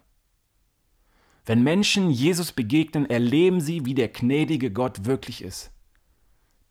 Wenn 1.45 1.63
Menschen 1.63 2.11
Jesus 2.11 2.51
begegnen, 2.51 3.09
erleben 3.09 3.59
sie, 3.59 3.85
wie 3.85 3.95
der 3.95 4.09
gnädige 4.09 4.71
Gott 4.71 5.05
wirklich 5.05 5.43
ist. 5.43 5.71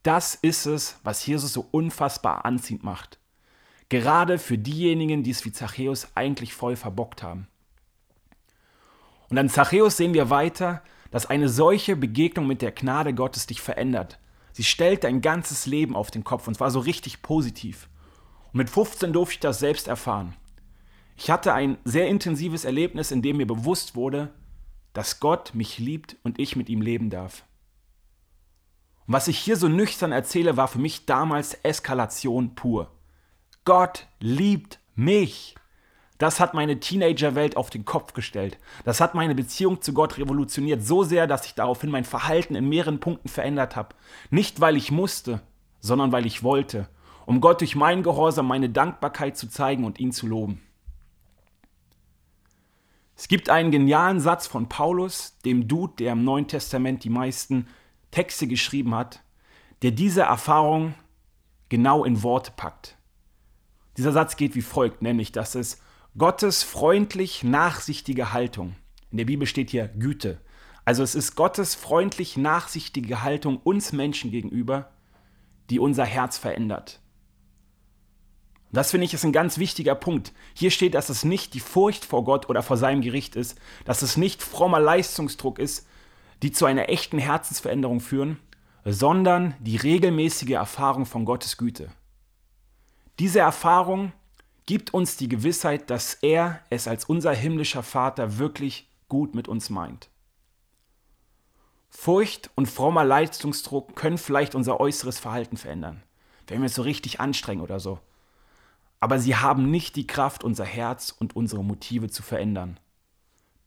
Das 0.02 0.35
ist 0.35 0.66
es, 0.66 0.99
was 1.02 1.26
Jesus 1.26 1.52
so 1.52 1.66
unfassbar 1.71 2.45
anziehend 2.45 2.85
macht. 2.85 3.18
Gerade 3.88 4.38
für 4.38 4.59
diejenigen, 4.59 5.23
die 5.23 5.30
es 5.30 5.45
wie 5.45 5.52
Zachäus 5.52 6.09
eigentlich 6.14 6.54
voll 6.54 6.76
verbockt 6.76 7.23
haben. 7.23 7.49
Und 9.28 9.38
an 9.38 9.49
Zachäus 9.49 9.97
sehen 9.97 10.14
wir 10.14 10.30
weiter, 10.30 10.83
dass 11.11 11.26
eine 11.26 11.49
solche 11.49 11.97
Begegnung 11.97 12.47
mit 12.47 12.62
der 12.62 12.73
Gnade 12.73 13.14
Gottes 13.14 13.47
dich 13.47 13.61
verändert. 13.61 14.18
Sie 14.52 14.64
stellt 14.64 15.04
dein 15.04 15.21
ganzes 15.21 15.66
Leben 15.66 15.97
auf 15.97 16.11
den 16.11 16.25
Kopf 16.25 16.49
und 16.49 16.54
zwar 16.54 16.71
so 16.71 16.80
richtig 16.80 17.23
positiv. 17.23 17.88
Und 18.52 18.59
mit 18.59 18.71
15 18.71 19.12
durfte 19.12 19.35
ich 19.35 19.40
das 19.40 19.59
selbst 19.59 19.88
erfahren. 19.88 20.35
Ich 21.20 21.32
hatte 21.32 21.52
ein 21.52 21.78
sehr 21.84 22.06
intensives 22.06 22.64
Erlebnis, 22.64 23.10
in 23.10 23.22
dem 23.22 23.38
mir 23.38 23.46
bewusst 23.46 23.96
wurde, 23.96 24.30
dass 24.92 25.18
Gott 25.18 25.52
mich 25.52 25.78
liebt 25.78 26.16
und 26.22 26.38
ich 26.38 26.54
mit 26.54 26.68
ihm 26.68 26.80
leben 26.80 27.10
darf. 27.10 27.44
Und 29.04 29.14
was 29.14 29.26
ich 29.26 29.37
hier 29.37 29.56
so 29.56 29.66
nüchtern 29.66 30.12
erzähle, 30.12 30.56
war 30.56 30.68
für 30.68 30.78
mich 30.78 31.06
damals 31.06 31.54
Eskalation 31.64 32.54
pur. 32.54 32.92
Gott 33.64 34.06
liebt 34.20 34.78
mich. 34.94 35.56
Das 36.18 36.38
hat 36.38 36.54
meine 36.54 36.78
Teenagerwelt 36.78 37.56
auf 37.56 37.68
den 37.68 37.84
Kopf 37.84 38.12
gestellt. 38.12 38.56
Das 38.84 39.00
hat 39.00 39.16
meine 39.16 39.34
Beziehung 39.34 39.82
zu 39.82 39.92
Gott 39.94 40.18
revolutioniert 40.18 40.84
so 40.84 41.02
sehr, 41.02 41.26
dass 41.26 41.46
ich 41.46 41.54
daraufhin 41.54 41.90
mein 41.90 42.04
Verhalten 42.04 42.54
in 42.54 42.68
mehreren 42.68 43.00
Punkten 43.00 43.28
verändert 43.28 43.75
habe. 43.75 43.96
Nicht 44.30 44.60
weil 44.60 44.76
ich 44.76 44.92
musste, 44.92 45.40
sondern 45.80 46.12
weil 46.12 46.26
ich 46.26 46.44
wollte, 46.44 46.88
um 47.26 47.40
Gott 47.40 47.60
durch 47.60 47.75
meinen 47.75 48.04
Gehorsam 48.04 48.46
meine 48.46 48.70
Dankbarkeit 48.70 49.37
zu 49.37 49.48
zeigen 49.48 49.84
und 49.84 49.98
ihn 49.98 50.12
zu 50.12 50.28
loben. 50.28 50.62
Es 53.18 53.26
gibt 53.26 53.50
einen 53.50 53.72
genialen 53.72 54.20
Satz 54.20 54.46
von 54.46 54.68
Paulus, 54.68 55.37
dem 55.44 55.66
Dude, 55.66 55.94
der 55.98 56.12
im 56.12 56.22
Neuen 56.22 56.46
Testament 56.46 57.02
die 57.02 57.10
meisten 57.10 57.66
Texte 58.12 58.46
geschrieben 58.46 58.94
hat, 58.94 59.25
der 59.82 59.90
diese 59.90 60.22
Erfahrung 60.22 60.94
genau 61.68 62.04
in 62.04 62.22
Worte 62.22 62.52
packt. 62.56 62.96
Dieser 63.96 64.12
Satz 64.12 64.37
geht 64.37 64.54
wie 64.54 64.62
folgt, 64.62 65.02
nämlich, 65.02 65.32
dass 65.32 65.56
es 65.56 65.82
Gottes 66.16 66.62
freundlich 66.62 67.42
nachsichtige 67.42 68.32
Haltung, 68.32 68.76
in 69.10 69.18
der 69.18 69.25
Bibel 69.25 69.48
steht 69.48 69.70
hier 69.70 69.88
Güte, 69.88 70.40
also 70.84 71.02
es 71.02 71.16
ist 71.16 71.34
Gottes 71.34 71.75
freundlich 71.75 72.37
nachsichtige 72.37 73.25
Haltung 73.25 73.56
uns 73.58 73.92
Menschen 73.92 74.30
gegenüber, 74.30 74.92
die 75.70 75.80
unser 75.80 76.04
Herz 76.04 76.38
verändert. 76.38 77.00
Das 78.70 78.90
finde 78.90 79.06
ich 79.06 79.14
ist 79.14 79.25
ein 79.25 79.32
ganz 79.32 79.58
wichtiger 79.58 79.94
Punkt. 79.94 80.32
Hier 80.54 80.70
steht, 80.70 80.94
dass 80.94 81.08
es 81.08 81.25
nicht 81.25 81.54
die 81.54 81.60
Furcht 81.60 82.04
vor 82.04 82.25
Gott 82.25 82.48
oder 82.48 82.62
vor 82.62 82.76
seinem 82.76 83.00
Gericht 83.00 83.34
ist, 83.34 83.58
dass 83.84 84.02
es 84.02 84.16
nicht 84.16 84.42
frommer 84.42 84.80
Leistungsdruck 84.80 85.58
ist, 85.58 85.87
die 86.42 86.52
zu 86.52 86.66
einer 86.66 86.88
echten 86.88 87.18
Herzensveränderung 87.18 88.00
führen, 88.00 88.38
sondern 88.84 89.54
die 89.60 89.76
regelmäßige 89.76 90.50
Erfahrung 90.50 91.06
von 91.06 91.25
Gottes 91.25 91.56
Güte. 91.56 91.90
Diese 93.18 93.40
Erfahrung 93.40 94.12
gibt 94.66 94.92
uns 94.92 95.16
die 95.16 95.28
Gewissheit, 95.28 95.88
dass 95.90 96.14
er 96.14 96.60
es 96.68 96.87
als 96.87 97.06
unser 97.06 97.32
himmlischer 97.32 97.82
Vater 97.82 98.38
wirklich 98.38 98.88
gut 99.08 99.34
mit 99.34 99.48
uns 99.48 99.70
meint. 99.70 100.10
Furcht 101.88 102.50
und 102.54 102.66
frommer 102.66 103.04
Leistungsdruck 103.04 103.96
können 103.96 104.18
vielleicht 104.18 104.54
unser 104.54 104.78
äußeres 104.78 105.18
Verhalten 105.18 105.56
verändern, 105.56 106.02
wenn 106.46 106.60
wir 106.60 106.66
es 106.66 106.75
so 106.75 106.82
richtig 106.82 107.18
anstrengen 107.18 107.62
oder 107.62 107.80
so. 107.80 107.98
Aber 109.00 109.19
sie 109.19 109.37
haben 109.37 109.71
nicht 109.71 109.97
die 109.97 110.07
Kraft, 110.07 110.43
unser 110.45 110.64
Herz 110.64 111.11
und 111.11 111.37
unsere 111.37 111.64
Motive 111.64 112.09
zu 112.09 112.23
verändern. 112.23 112.81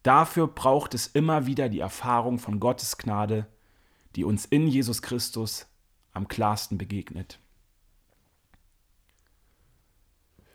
Dafür 0.02 0.48
braucht 0.48 0.94
es 0.94 1.06
immer 1.06 1.46
wieder 1.46 1.68
die 1.68 1.80
Erfahrung 1.80 2.38
von 2.38 2.60
Gottes 2.60 2.98
Gnade, 2.98 3.46
die 4.16 4.24
uns 4.24 4.44
in 4.44 4.66
Jesus 4.66 5.00
Christus 5.00 5.66
am 6.12 6.28
klarsten 6.28 6.76
begegnet. 6.76 7.38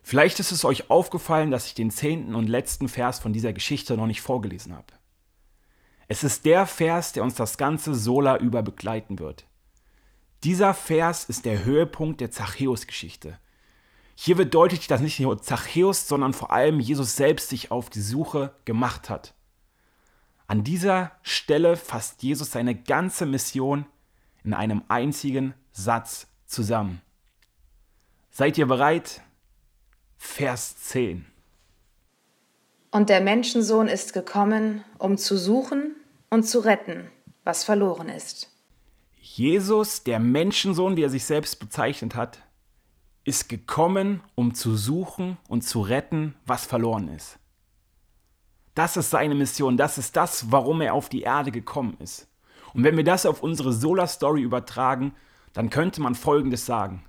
Vielleicht 0.04 0.40
ist 0.40 0.52
es 0.52 0.64
euch 0.64 0.90
aufgefallen, 0.90 1.52
dass 1.52 1.68
ich 1.68 1.74
den 1.74 1.92
zehnten 1.92 2.36
und 2.36 2.48
letzten 2.48 2.88
Vers 2.88 3.20
von 3.20 3.34
dieser 3.34 3.52
Geschichte 3.52 3.98
noch 3.98 4.08
nicht 4.08 4.22
vorgelesen 4.22 4.74
habe. 4.74 4.94
Es 6.08 6.24
ist 6.24 6.46
der 6.46 6.66
Vers, 6.66 7.12
der 7.12 7.24
uns 7.24 7.36
das 7.36 7.58
ganze 7.58 7.94
Sola 7.94 8.38
über 8.38 8.64
begleiten 8.64 9.20
wird. 9.20 9.46
Dieser 10.44 10.74
Vers 10.74 11.26
ist 11.26 11.44
der 11.44 11.66
Höhepunkt 11.66 12.22
der 12.22 12.32
Zachäus-Geschichte. 12.32 13.38
Hier 14.20 14.40
wird 14.40 14.56
deutlich, 14.56 14.88
dass 14.88 15.00
nicht 15.00 15.20
nur 15.20 15.44
Zachäus, 15.44 16.08
sondern 16.08 16.34
vor 16.34 16.52
allem 16.52 16.80
Jesus 16.80 17.16
selbst 17.16 17.50
sich 17.50 17.70
auf 17.70 17.92
die 17.92 18.02
Suche 18.02 18.52
gemacht 18.66 19.12
hat. 19.12 19.36
An 20.48 20.64
dieser 20.64 21.12
Stelle 21.22 21.78
fasst 21.78 22.24
Jesus 22.24 22.50
seine 22.50 22.74
ganze 22.74 23.28
Mission 23.28 23.86
in 24.44 24.56
einem 24.56 24.82
einzigen 24.88 25.54
Satz 25.72 26.26
zusammen. 26.48 27.00
Seid 28.32 28.58
ihr 28.58 28.66
bereit? 28.66 29.22
Vers 30.18 30.78
10. 30.78 31.28
Und 32.90 33.10
der 33.10 33.22
Menschensohn 33.22 33.88
ist 33.88 34.14
gekommen, 34.14 34.84
um 34.98 35.20
zu 35.20 35.38
suchen 35.38 35.96
und 36.32 36.42
zu 36.42 36.58
retten, 36.58 37.12
was 37.44 37.64
verloren 37.64 38.10
ist. 38.10 38.52
Jesus, 39.22 40.04
der 40.04 40.20
Menschensohn, 40.20 40.98
wie 40.98 41.04
er 41.04 41.12
sich 41.12 41.26
selbst 41.26 41.60
bezeichnet 41.60 42.16
hat, 42.16 42.40
ist 43.28 43.50
gekommen, 43.50 44.22
um 44.36 44.54
zu 44.54 44.78
suchen 44.78 45.38
und 45.50 45.62
zu 45.62 45.82
retten, 45.82 46.36
was 46.46 46.66
verloren 46.66 47.10
ist. 47.10 47.38
Das 48.74 48.96
ist 48.96 49.10
seine 49.10 49.36
Mission, 49.36 49.76
das 49.76 49.98
ist 49.98 50.16
das, 50.16 50.50
warum 50.50 50.80
er 50.80 50.94
auf 50.94 51.10
die 51.10 51.24
Erde 51.24 51.52
gekommen 51.52 51.98
ist. 52.00 52.30
Und 52.74 52.86
wenn 52.86 52.96
wir 52.96 53.04
das 53.04 53.26
auf 53.26 53.44
unsere 53.44 53.74
Solar 53.74 54.08
Story 54.08 54.44
übertragen, 54.44 55.14
dann 55.52 55.70
könnte 55.70 56.02
man 56.02 56.16
Folgendes 56.16 56.66
sagen. 56.66 57.04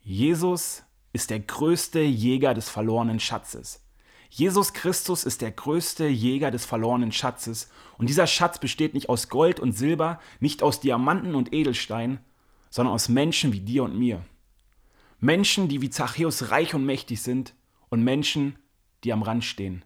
Jesus 0.00 0.82
ist 1.12 1.30
der 1.30 1.38
größte 1.38 2.00
Jäger 2.00 2.52
des 2.52 2.68
verlorenen 2.68 3.20
Schatzes. 3.20 3.84
Jesus 4.30 4.72
Christus 4.72 5.22
ist 5.22 5.40
der 5.40 5.52
größte 5.52 6.08
Jäger 6.08 6.50
des 6.50 6.64
verlorenen 6.64 7.12
Schatzes 7.12 7.70
und 7.96 8.08
dieser 8.08 8.26
Schatz 8.26 8.58
besteht 8.58 8.92
nicht 8.92 9.08
aus 9.08 9.28
Gold 9.28 9.60
und 9.60 9.70
Silber, 9.70 10.18
nicht 10.40 10.64
aus 10.64 10.80
Diamanten 10.80 11.36
und 11.36 11.54
Edelsteinen, 11.54 12.18
sondern 12.70 12.94
aus 12.94 13.08
Menschen 13.08 13.52
wie 13.52 13.60
dir 13.60 13.84
und 13.84 13.96
mir. 13.96 14.24
Menschen, 15.20 15.68
die 15.68 15.80
wie 15.82 15.90
Zachäus 15.90 16.50
reich 16.50 16.74
und 16.74 16.84
mächtig 16.84 17.22
sind 17.22 17.54
und 17.88 18.04
Menschen, 18.04 18.58
die 19.04 19.12
am 19.12 19.22
Rand 19.22 19.44
stehen. 19.44 19.84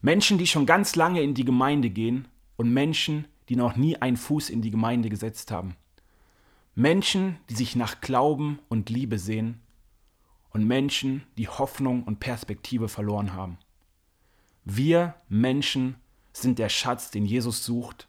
Menschen, 0.00 0.38
die 0.38 0.46
schon 0.46 0.66
ganz 0.66 0.94
lange 0.94 1.22
in 1.22 1.34
die 1.34 1.44
Gemeinde 1.44 1.90
gehen 1.90 2.28
und 2.56 2.72
Menschen, 2.72 3.26
die 3.48 3.56
noch 3.56 3.76
nie 3.76 3.96
einen 3.96 4.16
Fuß 4.16 4.50
in 4.50 4.62
die 4.62 4.70
Gemeinde 4.70 5.08
gesetzt 5.08 5.50
haben. 5.50 5.76
Menschen, 6.74 7.38
die 7.50 7.54
sich 7.54 7.74
nach 7.74 8.00
Glauben 8.00 8.60
und 8.68 8.88
Liebe 8.88 9.18
sehen 9.18 9.60
und 10.50 10.64
Menschen, 10.64 11.24
die 11.36 11.48
Hoffnung 11.48 12.04
und 12.04 12.20
Perspektive 12.20 12.88
verloren 12.88 13.32
haben. 13.32 13.58
Wir 14.64 15.16
Menschen 15.28 15.96
sind 16.32 16.58
der 16.58 16.68
Schatz, 16.68 17.10
den 17.10 17.26
Jesus 17.26 17.64
sucht, 17.64 18.08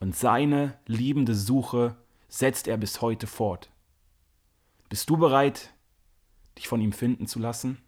und 0.00 0.14
seine 0.16 0.78
liebende 0.86 1.34
Suche 1.34 1.96
setzt 2.28 2.68
er 2.68 2.76
bis 2.76 3.02
heute 3.02 3.26
fort. 3.26 3.70
Bist 4.88 5.10
du 5.10 5.16
bereit, 5.16 5.74
dich 6.58 6.68
von 6.68 6.80
ihm 6.80 6.92
finden 6.92 7.26
zu 7.26 7.38
lassen? 7.38 7.78